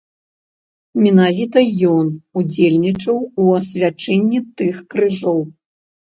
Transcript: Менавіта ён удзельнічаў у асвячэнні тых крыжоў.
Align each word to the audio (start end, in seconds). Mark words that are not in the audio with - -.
Менавіта 1.03 1.59
ён 1.91 2.07
удзельнічаў 2.41 3.17
у 3.45 3.47
асвячэнні 3.59 4.43
тых 4.57 4.75
крыжоў. 4.97 5.39